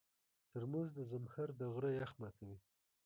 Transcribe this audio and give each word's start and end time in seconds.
ترموز 0.51 0.87
د 0.97 0.99
زمهر 1.11 1.47
د 1.59 1.61
غره 1.73 1.89
یخ 1.99 2.11
ماتوي. 2.21 2.57